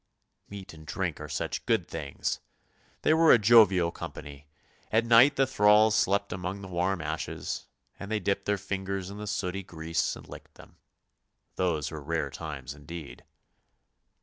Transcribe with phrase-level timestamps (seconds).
[0.49, 2.39] Meat and drink are such good things!
[3.03, 4.45] They were a jovial com pany!
[4.91, 7.67] At night the thralls slept among the warm ashes,
[7.99, 10.77] and they dipped their fingers in the sooty grease and licked them.
[11.55, 13.23] Those were rare times indeed.